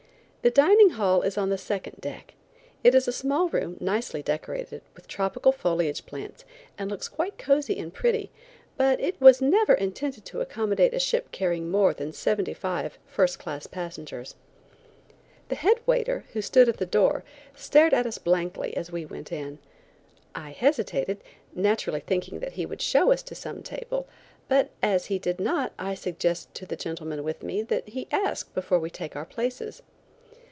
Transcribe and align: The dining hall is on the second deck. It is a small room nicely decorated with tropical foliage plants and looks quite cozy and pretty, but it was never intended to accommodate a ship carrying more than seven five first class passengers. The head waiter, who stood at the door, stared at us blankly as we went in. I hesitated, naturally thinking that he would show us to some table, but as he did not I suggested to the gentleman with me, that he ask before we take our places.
The 0.43 0.49
dining 0.49 0.89
hall 0.89 1.21
is 1.21 1.37
on 1.37 1.49
the 1.51 1.57
second 1.59 1.97
deck. 1.99 2.33
It 2.83 2.95
is 2.95 3.07
a 3.07 3.11
small 3.11 3.47
room 3.49 3.77
nicely 3.79 4.23
decorated 4.23 4.81
with 4.95 5.07
tropical 5.07 5.51
foliage 5.51 6.03
plants 6.07 6.45
and 6.79 6.89
looks 6.89 7.07
quite 7.07 7.37
cozy 7.37 7.77
and 7.77 7.93
pretty, 7.93 8.31
but 8.75 8.99
it 8.99 9.21
was 9.21 9.39
never 9.39 9.75
intended 9.75 10.25
to 10.25 10.41
accommodate 10.41 10.95
a 10.95 10.99
ship 10.99 11.31
carrying 11.31 11.69
more 11.69 11.93
than 11.93 12.11
seven 12.11 12.51
five 12.55 12.97
first 13.05 13.37
class 13.37 13.67
passengers. 13.67 14.33
The 15.49 15.53
head 15.61 15.79
waiter, 15.85 16.23
who 16.33 16.41
stood 16.41 16.67
at 16.67 16.77
the 16.77 16.87
door, 16.87 17.23
stared 17.55 17.93
at 17.93 18.07
us 18.07 18.17
blankly 18.17 18.75
as 18.75 18.91
we 18.91 19.05
went 19.05 19.31
in. 19.31 19.59
I 20.33 20.53
hesitated, 20.53 21.21
naturally 21.53 21.99
thinking 21.99 22.39
that 22.39 22.53
he 22.53 22.65
would 22.65 22.81
show 22.81 23.11
us 23.11 23.21
to 23.21 23.35
some 23.35 23.61
table, 23.61 24.07
but 24.49 24.71
as 24.81 25.05
he 25.05 25.19
did 25.19 25.39
not 25.39 25.71
I 25.77 25.93
suggested 25.93 26.55
to 26.55 26.65
the 26.65 26.75
gentleman 26.75 27.23
with 27.23 27.43
me, 27.43 27.61
that 27.61 27.89
he 27.89 28.07
ask 28.11 28.51
before 28.55 28.79
we 28.79 28.89
take 28.89 29.15
our 29.15 29.23
places. 29.25 29.83